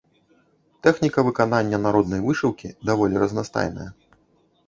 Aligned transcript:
Тэхніка 0.87 1.19
выканання 1.27 1.77
народнай 1.85 2.23
вышыўкі 2.27 2.73
даволі 2.91 3.23
разнастайная. 3.25 3.89